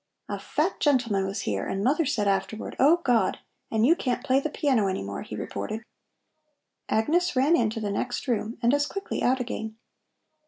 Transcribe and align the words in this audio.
"A 0.27 0.39
fat 0.39 0.79
gentleman 0.79 1.27
was 1.27 1.41
here 1.41 1.67
and 1.67 1.83
mother 1.83 2.07
said 2.07 2.27
afterward: 2.27 2.75
'Oh 2.79 3.01
God!' 3.03 3.37
and 3.69 3.85
you 3.85 3.95
can't 3.95 4.23
play 4.23 4.39
the 4.39 4.49
piano 4.49 4.87
any 4.87 5.03
more," 5.03 5.21
he 5.21 5.35
reported. 5.35 5.83
Agnes 6.89 7.35
ran 7.35 7.55
into 7.55 7.79
the 7.79 7.91
next 7.91 8.27
room 8.27 8.57
and 8.63 8.73
as 8.73 8.87
quickly 8.87 9.21
out 9.21 9.39
again. 9.39 9.75